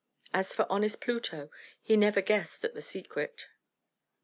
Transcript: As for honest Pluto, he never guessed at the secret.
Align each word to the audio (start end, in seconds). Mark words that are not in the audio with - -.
As 0.33 0.51
for 0.51 0.65
honest 0.67 0.99
Pluto, 0.99 1.51
he 1.79 1.95
never 1.95 2.21
guessed 2.23 2.65
at 2.65 2.73
the 2.73 2.81
secret. 2.81 3.45